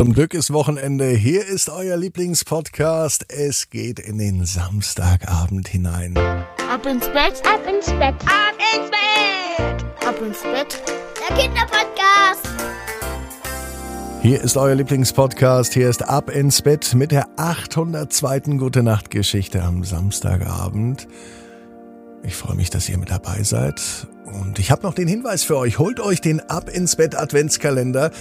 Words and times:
Zum 0.00 0.14
Glück 0.14 0.32
ist 0.32 0.50
Wochenende. 0.50 1.10
Hier 1.10 1.46
ist 1.46 1.68
euer 1.68 1.94
Lieblingspodcast. 1.94 3.26
Es 3.30 3.68
geht 3.68 3.98
in 3.98 4.16
den 4.16 4.46
Samstagabend 4.46 5.68
hinein. 5.68 6.16
Ab 6.16 6.86
ins 6.86 7.04
Bett, 7.08 7.42
ab 7.46 7.60
ins 7.68 7.84
Bett, 7.84 8.14
ab 8.24 8.56
ins 8.74 8.90
Bett, 8.90 10.08
ab 10.08 10.16
ins 10.26 10.40
Bett. 10.40 10.82
Der 11.20 11.36
Kinderpodcast. 11.36 12.48
Hier 14.22 14.40
ist 14.40 14.56
euer 14.56 14.74
Lieblingspodcast. 14.74 15.74
Hier 15.74 15.90
ist 15.90 16.08
Ab 16.08 16.30
ins 16.30 16.62
Bett 16.62 16.94
mit 16.94 17.10
der 17.10 17.26
802. 17.36 18.56
Gute 18.56 18.82
Nacht 18.82 19.10
Geschichte 19.10 19.62
am 19.62 19.84
Samstagabend. 19.84 21.08
Ich 22.22 22.36
freue 22.36 22.56
mich, 22.56 22.70
dass 22.70 22.88
ihr 22.88 22.96
mit 22.96 23.10
dabei 23.10 23.42
seid. 23.42 24.06
Und 24.24 24.58
ich 24.58 24.70
habe 24.70 24.82
noch 24.82 24.94
den 24.94 25.08
Hinweis 25.08 25.42
für 25.42 25.58
euch. 25.58 25.78
Holt 25.78 26.00
euch 26.00 26.22
den 26.22 26.40
Ab 26.40 26.70
ins 26.70 26.96
Bett 26.96 27.18
Adventskalender. 27.18 28.12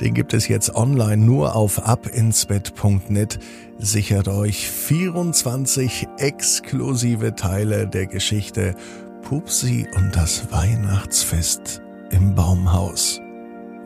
Den 0.00 0.12
gibt 0.12 0.34
es 0.34 0.48
jetzt 0.48 0.74
online 0.74 1.24
nur 1.24 1.56
auf 1.56 1.86
abinsbett.net. 1.86 3.38
Sichert 3.78 4.28
euch 4.28 4.70
24 4.70 6.08
exklusive 6.18 7.34
Teile 7.34 7.86
der 7.86 8.06
Geschichte 8.06 8.74
Pupsi 9.22 9.86
und 9.96 10.14
das 10.14 10.52
Weihnachtsfest 10.52 11.82
im 12.10 12.34
Baumhaus. 12.34 13.20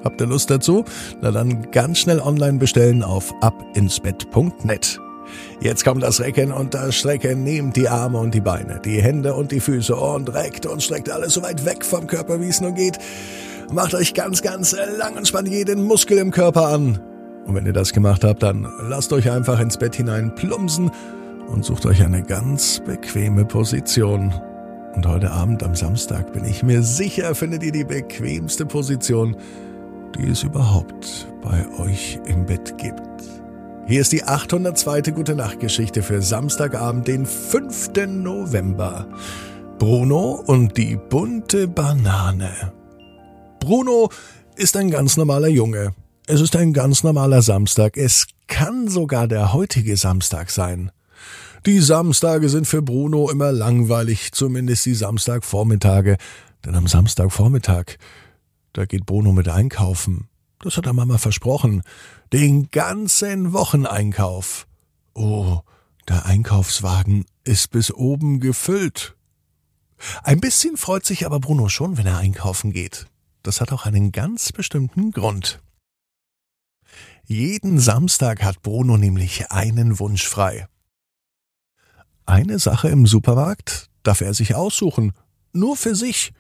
Habt 0.03 0.21
ihr 0.21 0.27
Lust 0.27 0.51
dazu? 0.51 0.85
Na 1.21 1.31
dann 1.31 1.71
ganz 1.71 1.99
schnell 1.99 2.21
online 2.21 2.59
bestellen 2.59 3.03
auf 3.03 3.33
abinsbett.net. 3.41 5.01
Jetzt 5.61 5.85
kommt 5.85 6.03
das 6.03 6.21
Recken 6.21 6.53
und 6.53 6.75
das 6.75 6.97
Strecken. 6.97 7.45
Nehmt 7.45 7.77
die 7.77 7.89
Arme 7.89 8.19
und 8.19 8.35
die 8.35 8.41
Beine, 8.41 8.81
die 8.85 9.01
Hände 9.01 9.35
und 9.35 9.53
die 9.53 9.61
Füße 9.61 9.95
und 9.95 10.33
reckt 10.35 10.67
und 10.67 10.83
streckt 10.83 11.11
alles 11.11 11.35
so 11.35 11.43
weit 11.43 11.65
weg 11.65 11.85
vom 11.85 12.07
Körper, 12.07 12.41
wie 12.41 12.49
es 12.49 12.61
nur 12.61 12.73
geht. 12.73 12.99
Macht 13.73 13.95
euch 13.95 14.15
ganz, 14.15 14.43
ganz 14.43 14.75
lang 14.99 15.17
und 15.17 15.29
spannt 15.29 15.49
jeden 15.49 15.85
Muskel 15.85 16.19
im 16.19 16.33
Körper 16.33 16.69
an. 16.69 16.99
Und 17.47 17.55
wenn 17.55 17.67
ihr 17.67 17.73
das 17.73 17.93
gemacht 17.93 18.25
habt, 18.25 18.43
dann 18.43 18.69
lasst 18.89 19.13
euch 19.13 19.31
einfach 19.31 19.61
ins 19.61 19.79
Bett 19.79 19.95
hinein 19.95 20.35
plumpsen 20.35 20.91
und 21.47 21.65
sucht 21.65 21.87
euch 21.87 22.03
eine 22.03 22.23
ganz 22.23 22.81
bequeme 22.85 23.45
Position. 23.45 24.35
Und 24.95 25.07
heute 25.07 25.31
Abend 25.31 25.63
am 25.63 25.77
Samstag 25.77 26.33
bin 26.33 26.45
ich 26.45 26.65
mir 26.65 26.83
sicher, 26.83 27.35
findet 27.35 27.63
ihr 27.63 27.73
die 27.73 27.85
bequemste 27.85 28.67
Position, 28.67 29.37
die 30.19 30.29
es 30.29 30.43
überhaupt 30.43 31.29
bei 31.43 31.65
euch 31.79 32.19
im 32.27 32.47
Bett 32.47 32.77
gibt. 32.77 33.03
Hier 33.87 34.01
ist 34.01 34.13
die 34.13 34.25
802. 34.25 35.13
Gute 35.13 35.37
Nacht 35.37 35.61
Geschichte 35.61 36.03
für 36.03 36.23
Samstagabend, 36.23 37.07
den 37.07 37.25
5. 37.25 37.93
November. 38.09 39.07
Bruno 39.79 40.43
und 40.47 40.77
die 40.77 40.97
bunte 40.97 41.69
Banane. 41.69 42.80
Bruno 43.61 44.11
ist 44.57 44.77
ein 44.77 44.91
ganz 44.91 45.17
normaler 45.17 45.49
Junge. 45.49 45.95
Es 46.27 46.41
ist 46.41 46.57
ein 46.57 46.73
ganz 46.73 47.05
normaler 47.05 47.43
Samstag. 47.43 47.97
Es 47.97 48.27
kann 48.49 48.89
sogar 48.89 49.29
der 49.29 49.53
heutige 49.53 49.97
Samstag 49.97 50.51
sein. 50.51 50.91
Die 51.67 51.79
Samstage 51.81 52.49
sind 52.49 52.67
für 52.67 52.81
Bruno 52.81 53.31
immer 53.31 53.53
langweilig, 53.53 54.33
zumindest 54.33 54.87
die 54.87 54.95
Samstagvormittage. 54.95 56.17
Denn 56.65 56.75
am 56.75 56.87
Samstagvormittag, 56.87 57.99
da 58.73 58.87
geht 58.87 59.07
Bruno 59.07 59.33
mit 59.33 59.49
einkaufen. 59.49 60.29
Das 60.61 60.77
hat 60.77 60.87
er 60.87 60.93
Mama 60.95 61.19
versprochen. 61.19 61.83
Den 62.33 62.71
ganzen 62.71 63.53
Wocheneinkauf. 63.53 64.67
Oh, 65.15 65.61
der 66.09 66.25
Einkaufswagen 66.25 67.27
ist 67.45 67.71
bis 67.71 67.93
oben 67.93 68.41
gefüllt. 68.41 69.17
Ein 70.23 70.41
bisschen 70.41 70.79
freut 70.79 71.05
sich 71.05 71.27
aber 71.27 71.41
Bruno 71.41 71.69
schon, 71.69 71.99
wenn 71.99 72.07
er 72.07 72.19
einkaufen 72.19 72.73
geht. 72.73 73.07
Das 73.43 73.61
hat 73.61 73.73
auch 73.73 73.87
einen 73.87 74.13
ganz 74.13 74.53
bestimmten 74.53 75.13
Grund. 75.13 75.63
Jeden 77.25 77.79
Samstag 77.79 78.43
hat 78.43 78.63
Bruno 78.63 78.97
nämlich 78.97 79.51
einen 79.51 79.99
Wunsch 79.99 80.27
frei. 80.27 80.67
Eine 82.27 82.59
Sache 82.59 82.89
im 82.89 83.07
Supermarkt 83.07 83.89
darf 84.03 84.21
er 84.21 84.35
sich 84.35 84.55
aussuchen, 84.55 85.13
nur 85.53 85.77
für 85.77 85.95
sich. 85.95 86.33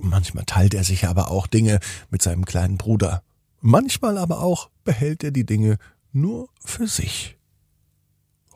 Manchmal 0.00 0.44
teilt 0.44 0.74
er 0.74 0.84
sich 0.84 1.06
aber 1.06 1.30
auch 1.30 1.46
Dinge 1.46 1.80
mit 2.10 2.22
seinem 2.22 2.44
kleinen 2.44 2.78
Bruder. 2.78 3.22
Manchmal 3.60 4.16
aber 4.16 4.40
auch 4.40 4.70
behält 4.84 5.24
er 5.24 5.32
die 5.32 5.44
Dinge 5.44 5.76
nur 6.12 6.48
für 6.64 6.86
sich. 6.86 7.36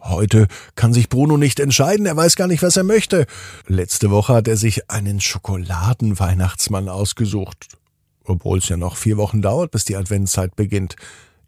Heute 0.01 0.49
kann 0.75 0.93
sich 0.93 1.09
Bruno 1.09 1.37
nicht 1.37 1.61
entscheiden, 1.61 2.07
er 2.07 2.17
weiß 2.17 2.37
gar 2.37 2.49
nicht, 2.49 2.63
was 2.63 2.77
er 2.77 2.85
möchte. 2.85 3.27
Letzte 3.67 4.11
Woche 4.11 4.35
hat 4.35 4.49
er 4.49 4.57
sich 4.57 4.91
einen 4.91 5.21
Schokoladenweihnachtsmann 5.21 6.89
ausgesucht 6.89 7.79
obwohl 8.25 8.59
es 8.59 8.69
ja 8.69 8.77
noch 8.77 8.97
vier 8.97 9.17
Wochen 9.17 9.43
dauert, 9.43 9.71
bis 9.71 9.85
die 9.85 9.97
Adventszeit 9.97 10.57
beginnt. 10.57 10.97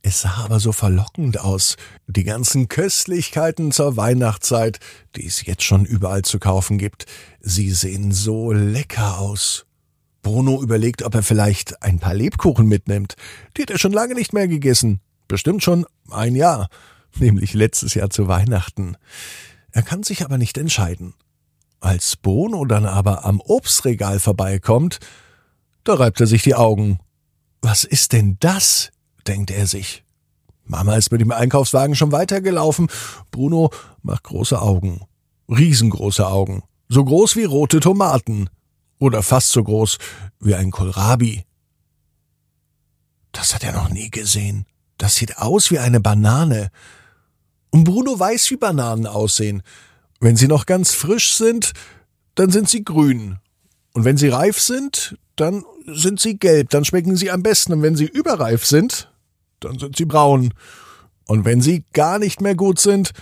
Es 0.03 0.21
sah 0.21 0.45
aber 0.45 0.61
so 0.61 0.73
verlockend 0.73 1.41
aus. 1.41 1.77
Die 2.07 2.25
ganzen 2.25 2.69
Köstlichkeiten 2.69 3.73
zur 3.73 3.97
Weihnachtszeit, 3.97 4.79
die 5.17 5.27
es 5.27 5.47
jetzt 5.47 5.63
schon 5.63 5.87
überall 5.87 6.23
zu 6.23 6.39
kaufen 6.39 6.77
gibt, 6.77 7.07
sie 7.41 7.71
sehen 7.71 8.13
so 8.13 8.53
lecker 8.53 9.19
aus. 9.19 9.65
Bruno 10.23 10.63
überlegt, 10.63 11.03
ob 11.03 11.15
er 11.15 11.23
vielleicht 11.23 11.83
ein 11.83 12.01
paar 12.01 12.15
Lebkuchen 12.15 12.67
mitnimmt. 12.67 13.15
Die 13.57 13.63
hat 13.63 13.71
er 13.71 13.79
schon 13.79 13.93
lange 13.93 14.15
nicht 14.15 14.33
mehr 14.33 14.49
gegessen. 14.49 15.01
Bestimmt 15.27 15.63
schon 15.63 15.87
ein 16.11 16.35
Jahr, 16.35 16.69
nämlich 17.19 17.55
letztes 17.55 17.95
Jahr 17.95 18.11
zu 18.11 18.29
Weihnachten. 18.29 18.97
Er 19.73 19.83
kann 19.83 20.03
sich 20.03 20.25
aber 20.25 20.37
nicht 20.37 20.59
entscheiden. 20.59 21.15
Als 21.81 22.17
Bruno 22.17 22.65
dann 22.65 22.87
aber 22.87 23.25
am 23.25 23.41
Obstregal 23.41 24.21
vorbeikommt, 24.21 25.01
da 25.85 25.95
reibt 25.95 26.21
er 26.21 26.27
sich 26.27 26.43
die 26.43 26.55
Augen. 26.55 26.99
Was 27.63 27.85
ist 27.85 28.13
denn 28.13 28.37
das? 28.41 28.91
denkt 29.27 29.51
er 29.51 29.67
sich. 29.67 30.05
Mama 30.65 30.97
ist 30.97 31.13
mit 31.13 31.21
dem 31.21 31.33
Einkaufswagen 31.33 31.95
schon 31.95 32.13
weitergelaufen. 32.13 32.89
Bruno 33.31 33.71
macht 34.03 34.25
große 34.25 34.61
Augen. 34.61 35.03
Riesengroße 35.49 36.27
Augen. 36.27 36.63
So 36.89 37.05
groß 37.05 37.37
wie 37.37 37.45
rote 37.45 37.81
Tomaten. 37.81 38.49
Oder 38.99 39.23
fast 39.23 39.51
so 39.51 39.63
groß 39.63 39.99
wie 40.41 40.55
ein 40.55 40.71
Kohlrabi. 40.71 41.45
Das 43.33 43.55
hat 43.55 43.65
er 43.65 43.73
noch 43.73 43.91
nie 43.91 44.11
gesehen. 44.11 44.67
Das 44.97 45.17
sieht 45.17 45.39
aus 45.39 45.71
wie 45.71 45.79
eine 45.79 46.01
Banane. 46.01 46.71
Und 47.71 47.85
Bruno 47.85 48.19
weiß, 48.19 48.51
wie 48.51 48.57
Bananen 48.57 49.07
aussehen. 49.07 49.63
Wenn 50.21 50.37
sie 50.37 50.49
noch 50.49 50.65
ganz 50.65 50.95
frisch 50.95 51.35
sind, 51.35 51.73
dann 52.37 52.51
sind 52.51 52.71
sie 52.71 52.85
grün. 52.85 53.39
Und 53.93 54.05
wenn 54.05 54.17
sie 54.17 54.29
reif 54.29 54.61
sind, 54.61 55.19
dann 55.37 55.65
sind 55.87 56.21
sie 56.21 56.39
gelb, 56.39 56.71
dann 56.71 56.85
schmecken 56.85 57.17
sie 57.17 57.31
am 57.31 57.43
besten. 57.43 57.73
Und 57.73 57.83
wenn 57.83 57.97
sie 57.97 58.07
überreif 58.07 58.65
sind, 58.65 59.13
dann 59.61 59.79
sind 59.79 59.97
sie 59.97 60.05
braun. 60.05 60.55
Und 61.27 61.45
wenn 61.45 61.61
sie 61.61 61.85
gar 61.93 62.19
nicht 62.19 62.41
mehr 62.41 62.55
gut 62.55 62.79
sind, 62.79 63.13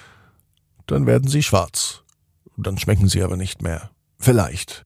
dann 0.87 1.07
werden 1.07 1.29
sie 1.29 1.43
schwarz. 1.43 2.03
Dann 2.57 2.79
schmecken 2.79 3.09
sie 3.09 3.23
aber 3.23 3.37
nicht 3.37 3.63
mehr. 3.63 3.91
Vielleicht. 4.19 4.85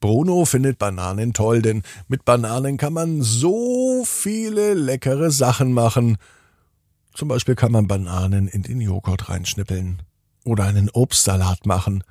Bruno 0.00 0.44
findet 0.44 0.78
Bananen 0.78 1.32
toll, 1.32 1.60
denn 1.60 1.82
mit 2.06 2.24
Bananen 2.24 2.76
kann 2.76 2.92
man 2.92 3.20
so 3.22 4.04
viele 4.06 4.74
leckere 4.74 5.30
Sachen 5.30 5.72
machen. 5.72 6.18
Zum 7.14 7.28
Beispiel 7.28 7.56
kann 7.56 7.72
man 7.72 7.88
Bananen 7.88 8.46
in 8.46 8.62
den 8.62 8.80
Joghurt 8.80 9.28
reinschnippeln. 9.28 10.02
Oder 10.44 10.64
einen 10.64 10.88
Obstsalat 10.90 11.66
machen. 11.66 12.04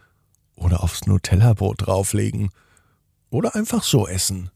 Oder 0.55 0.83
aufs 0.83 1.05
Nutella-Brot 1.05 1.88
drauflegen 1.88 2.49
oder 3.37 3.53
einfach 3.53 3.83
so 3.83 4.07
essen. 4.07 4.49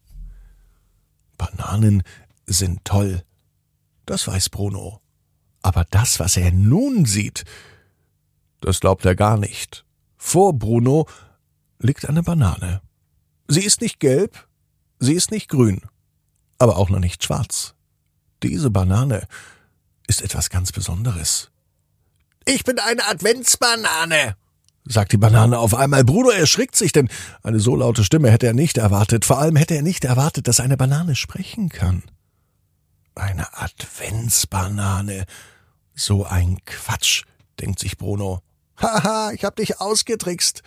Bananen 1.37 2.01
sind 2.47 2.83
toll. 2.83 3.23
Das 4.07 4.27
weiß 4.27 4.49
Bruno. 4.49 5.01
Aber 5.61 5.85
das, 5.91 6.19
was 6.19 6.35
er 6.35 6.51
nun 6.51 7.05
sieht, 7.05 7.45
das 8.59 8.79
glaubt 8.79 9.05
er 9.05 9.15
gar 9.15 9.37
nicht. 9.37 9.85
Vor 10.17 10.57
Bruno 10.57 11.07
liegt 11.77 12.09
eine 12.09 12.23
Banane. 12.23 12.81
Sie 13.47 13.63
ist 13.63 13.81
nicht 13.81 13.99
gelb, 13.99 14.47
sie 14.99 15.13
ist 15.13 15.29
nicht 15.29 15.47
grün, 15.47 15.81
aber 16.57 16.77
auch 16.77 16.89
noch 16.89 16.99
nicht 16.99 17.23
schwarz. 17.23 17.75
Diese 18.41 18.71
Banane 18.71 19.27
ist 20.07 20.23
etwas 20.23 20.49
ganz 20.49 20.71
Besonderes. 20.71 21.51
Ich 22.45 22.63
bin 22.63 22.79
eine 22.79 23.05
Adventsbanane, 23.05 24.35
sagt 24.85 25.11
die 25.11 25.17
Banane 25.17 25.59
auf 25.59 25.75
einmal. 25.75 26.03
Bruno 26.03 26.29
erschrickt 26.29 26.75
sich, 26.75 26.91
denn 26.91 27.09
eine 27.43 27.59
so 27.59 27.75
laute 27.75 28.03
Stimme 28.03 28.31
hätte 28.31 28.47
er 28.47 28.53
nicht 28.53 28.77
erwartet. 28.77 29.25
Vor 29.25 29.39
allem 29.39 29.55
hätte 29.55 29.75
er 29.75 29.81
nicht 29.81 30.05
erwartet, 30.05 30.47
dass 30.47 30.59
eine 30.59 30.77
Banane 30.77 31.15
sprechen 31.15 31.69
kann. 31.69 32.03
Eine 33.15 33.57
Adventsbanane. 33.57 35.25
So 35.93 36.25
ein 36.25 36.57
Quatsch, 36.65 37.23
denkt 37.59 37.79
sich 37.79 37.97
Bruno. 37.97 38.41
Haha, 38.77 39.31
ich 39.33 39.43
hab 39.43 39.55
dich 39.57 39.79
ausgetrickst. 39.79 40.63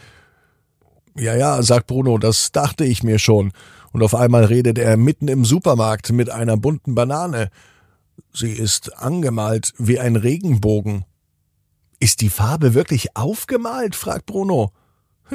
Ja, 1.16 1.34
ja, 1.34 1.62
sagt 1.62 1.86
Bruno, 1.86 2.18
das 2.18 2.52
dachte 2.52 2.84
ich 2.84 3.02
mir 3.02 3.18
schon. 3.18 3.52
Und 3.92 4.02
auf 4.02 4.14
einmal 4.14 4.44
redet 4.44 4.78
er 4.78 4.96
mitten 4.96 5.28
im 5.28 5.44
Supermarkt 5.44 6.12
mit 6.12 6.28
einer 6.28 6.56
bunten 6.56 6.94
Banane. 6.94 7.50
Sie 8.32 8.50
ist 8.50 8.96
angemalt 8.96 9.72
wie 9.78 10.00
ein 10.00 10.16
Regenbogen. 10.16 11.04
Ist 12.04 12.20
die 12.20 12.28
Farbe 12.28 12.74
wirklich 12.74 13.16
aufgemalt? 13.16 13.96
fragt 13.96 14.26
Bruno. 14.26 14.72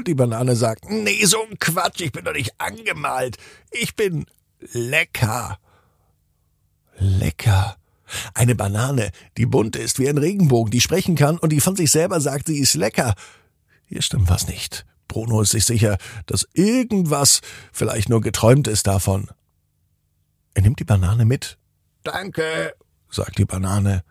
Die 0.06 0.14
Banane 0.14 0.56
sagt, 0.56 0.88
nee, 0.88 1.26
so 1.26 1.40
ein 1.50 1.58
Quatsch, 1.58 2.00
ich 2.00 2.12
bin 2.12 2.24
doch 2.24 2.34
nicht 2.34 2.54
angemalt. 2.60 3.38
Ich 3.72 3.96
bin 3.96 4.28
lecker. 4.74 5.58
Lecker. 7.00 7.76
Eine 8.36 8.54
Banane, 8.54 9.10
die 9.36 9.48
bunt 9.48 9.78
ist 9.78 9.98
wie 9.98 10.08
ein 10.08 10.20
Regenbogen, 10.20 10.70
die 10.70 10.80
sprechen 10.80 11.16
kann 11.16 11.40
und 11.40 11.50
die 11.50 11.60
von 11.60 11.76
sich 11.76 11.90
selber 11.90 12.22
sagt, 12.22 12.46
sie 12.46 12.60
ist 12.60 12.76
lecker. 12.76 13.16
Hier 13.86 14.04
stimmt 14.04 14.30
was 14.30 14.48
nicht. 14.48 14.86
Bruno 15.08 15.42
ist 15.42 15.54
sich 15.54 15.66
sicher, 15.66 15.98
dass 16.28 16.48
irgendwas 16.54 17.42
vielleicht 17.74 18.10
nur 18.10 18.22
geträumt 18.22 18.68
ist 18.68 18.86
davon. 18.86 19.28
Er 20.54 20.62
nimmt 20.62 20.80
die 20.80 20.86
Banane 20.86 21.26
mit. 21.26 21.58
Danke, 22.04 22.76
sagt 23.10 23.40
die 23.40 23.46
Banane. 23.46 24.04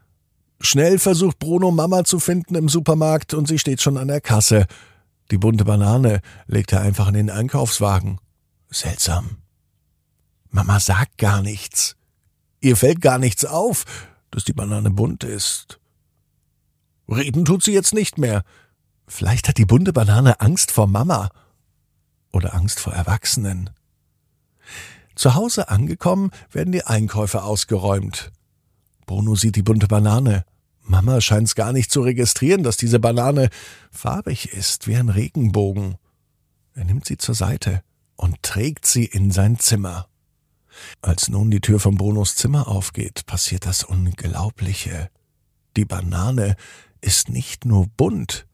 Schnell 0.60 0.98
versucht 0.98 1.38
Bruno 1.38 1.70
Mama 1.70 2.04
zu 2.04 2.18
finden 2.18 2.54
im 2.54 2.68
Supermarkt 2.68 3.34
und 3.34 3.46
sie 3.46 3.58
steht 3.58 3.80
schon 3.80 3.96
an 3.96 4.08
der 4.08 4.20
Kasse. 4.20 4.66
Die 5.30 5.38
bunte 5.38 5.64
Banane 5.64 6.20
legt 6.46 6.72
er 6.72 6.80
einfach 6.80 7.08
in 7.08 7.14
den 7.14 7.30
Einkaufswagen. 7.30 8.18
Seltsam. 8.70 9.38
Mama 10.50 10.80
sagt 10.80 11.18
gar 11.18 11.42
nichts. 11.42 11.96
Ihr 12.60 12.76
fällt 12.76 13.00
gar 13.00 13.18
nichts 13.18 13.44
auf, 13.44 13.84
dass 14.30 14.44
die 14.44 14.52
Banane 14.52 14.90
bunt 14.90 15.22
ist. 15.24 15.78
Reden 17.08 17.44
tut 17.44 17.62
sie 17.62 17.72
jetzt 17.72 17.94
nicht 17.94 18.18
mehr. 18.18 18.42
Vielleicht 19.06 19.48
hat 19.48 19.58
die 19.58 19.64
bunte 19.64 19.92
Banane 19.92 20.40
Angst 20.40 20.72
vor 20.72 20.86
Mama 20.86 21.30
oder 22.32 22.54
Angst 22.54 22.80
vor 22.80 22.92
Erwachsenen. 22.92 23.70
Zu 25.14 25.34
Hause 25.34 25.68
angekommen, 25.68 26.30
werden 26.52 26.72
die 26.72 26.84
Einkäufe 26.84 27.42
ausgeräumt. 27.42 28.30
Bruno 29.08 29.34
sieht 29.34 29.56
die 29.56 29.62
bunte 29.62 29.88
Banane. 29.88 30.44
Mama 30.82 31.20
scheint's 31.20 31.56
gar 31.56 31.72
nicht 31.72 31.90
zu 31.90 32.02
registrieren, 32.02 32.62
dass 32.62 32.76
diese 32.76 33.00
Banane 33.00 33.48
farbig 33.90 34.52
ist 34.52 34.86
wie 34.86 34.96
ein 34.96 35.08
Regenbogen. 35.08 35.96
Er 36.74 36.84
nimmt 36.84 37.06
sie 37.06 37.16
zur 37.16 37.34
Seite 37.34 37.82
und 38.16 38.42
trägt 38.42 38.86
sie 38.86 39.06
in 39.06 39.32
sein 39.32 39.58
Zimmer. 39.58 40.08
Als 41.00 41.28
nun 41.28 41.50
die 41.50 41.60
Tür 41.60 41.80
von 41.80 41.96
Brunos 41.96 42.36
Zimmer 42.36 42.68
aufgeht, 42.68 43.26
passiert 43.26 43.66
das 43.66 43.82
Unglaubliche. 43.82 45.10
Die 45.76 45.86
Banane 45.86 46.54
ist 47.00 47.30
nicht 47.30 47.64
nur 47.64 47.86
bunt, 47.96 48.46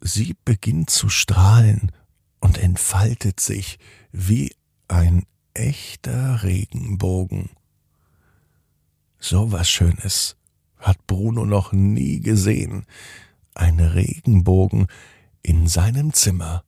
sie 0.00 0.34
beginnt 0.44 0.90
zu 0.90 1.08
strahlen 1.08 1.92
und 2.40 2.58
entfaltet 2.58 3.38
sich 3.38 3.78
wie 4.10 4.52
ein 4.88 5.24
echter 5.54 6.42
Regenbogen. 6.42 7.50
So 9.24 9.52
was 9.52 9.70
Schönes 9.70 10.34
hat 10.78 11.06
Bruno 11.06 11.46
noch 11.46 11.70
nie 11.70 12.18
gesehen. 12.18 12.86
Ein 13.54 13.78
Regenbogen 13.78 14.88
in 15.44 15.68
seinem 15.68 16.12
Zimmer. 16.12 16.64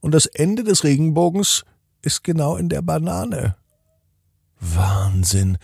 Und 0.00 0.10
das 0.10 0.26
Ende 0.26 0.64
des 0.64 0.82
Regenbogens 0.82 1.64
ist 2.02 2.24
genau 2.24 2.56
in 2.56 2.68
der 2.68 2.82
Banane. 2.82 3.54
Wahnsinn, 4.58 5.56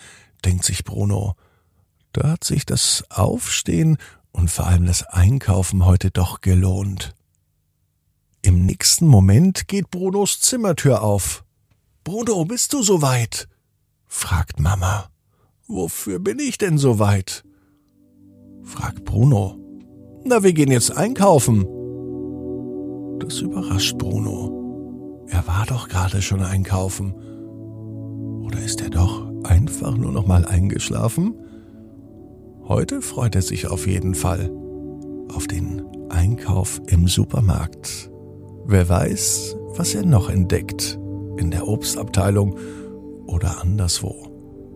denkt 0.45 0.65
sich 0.65 0.85
Bruno. 0.85 1.35
Da 2.13 2.31
hat 2.31 2.45
sich 2.45 2.65
das 2.65 3.03
Aufstehen 3.11 3.99
und 4.31 4.53
vor 4.53 4.69
allem 4.69 4.87
das 4.87 5.03
Einkaufen 5.03 5.85
heute 5.85 6.13
doch 6.13 6.43
gelohnt. 6.43 7.17
Im 8.41 8.65
nächsten 8.65 9.09
Moment 9.09 9.67
geht 9.67 9.91
Brunos 9.91 10.39
Zimmertür 10.39 11.03
auf. 11.03 11.45
Bruno, 12.05 12.45
bist 12.45 12.73
du 12.73 12.85
soweit? 12.85 13.49
fragt 14.07 14.61
Mama. 14.61 15.11
Wofür 15.69 16.19
bin 16.19 16.39
ich 16.39 16.57
denn 16.57 16.79
soweit? 16.79 17.45
fragt 18.63 19.05
Bruno. 19.05 19.57
Na, 20.25 20.43
wir 20.43 20.55
gehen 20.55 20.73
jetzt 20.73 20.97
einkaufen. 20.97 21.67
Das 23.19 23.41
überrascht 23.41 23.99
Bruno. 23.99 25.27
Er 25.29 25.47
war 25.47 25.67
doch 25.67 25.89
gerade 25.89 26.23
schon 26.23 26.43
einkaufen. 26.43 27.15
Oder 28.43 28.61
ist 28.65 28.81
er 28.81 28.89
doch 28.89 29.31
einfach 29.45 29.95
nur 29.95 30.11
noch 30.11 30.27
mal 30.27 30.47
eingeschlafen? 30.47 31.35
Heute 32.67 33.03
freut 33.03 33.35
er 33.35 33.43
sich 33.43 33.67
auf 33.67 33.87
jeden 33.87 34.15
Fall 34.15 34.51
auf 35.35 35.47
den 35.47 35.83
Einkauf 36.09 36.81
im 36.87 37.09
Supermarkt. 37.09 38.11
Wer 38.65 38.89
weiß, 38.89 39.57
was 39.77 39.95
er 39.95 40.05
noch 40.05 40.31
entdeckt 40.31 40.99
in 41.37 41.51
der 41.51 41.69
Obstabteilung 41.69 42.57
oder 43.27 43.61
anderswo. 43.61 44.28